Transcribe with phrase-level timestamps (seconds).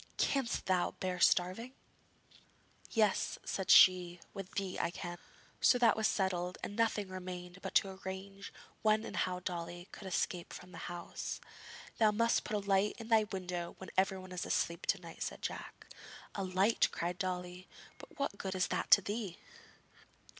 [0.17, 1.73] Canst thou bear starving?'
[2.89, 5.19] 'Yes,' said she; 'with thee I can.'
[5.59, 8.51] So that was settled, and nothing remained but to arrange
[8.81, 11.39] when and how Dolly could escape from the house.
[11.99, 15.43] 'Thou must put a light in thy window when everyone is asleep to night,' said
[15.43, 15.85] Jack.
[16.33, 17.67] 'A light!' cried Dolly;
[17.99, 19.37] 'but what good is that to thee?'